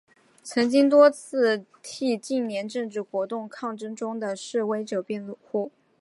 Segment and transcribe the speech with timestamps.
[0.41, 5.71] 曾经多次替近年政治活动抗争中的示威者辩护。